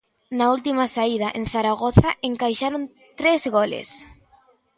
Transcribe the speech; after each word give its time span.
Na 0.37 0.45
última 0.55 0.85
saída, 0.95 1.27
en 1.39 1.43
Zaragoza, 1.53 2.09
encaixaron 2.29 2.83
tres 3.19 3.41
goles. 3.57 3.87